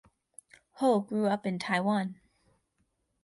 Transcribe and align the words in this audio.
Ho 0.79 1.01
grew 1.01 1.27
up 1.27 1.45
in 1.45 1.59
Taiwan. 1.59 2.19